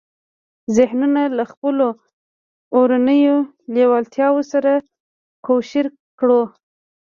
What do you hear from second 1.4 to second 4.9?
خپلو اورنيو لېوالتیاوو سره